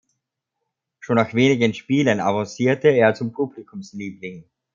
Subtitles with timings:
[0.99, 4.49] Schon nach wenigen Spielen avancierte er zum Publikumsliebling.